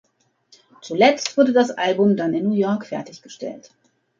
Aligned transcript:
Zuletzt 0.81 1.37
wurde 1.37 1.53
das 1.53 1.69
Album 1.69 2.17
dann 2.17 2.33
in 2.33 2.49
New 2.49 2.55
York 2.55 2.87
fertiggestellt. 2.87 3.69